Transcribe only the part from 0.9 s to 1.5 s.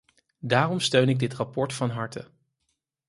ik dit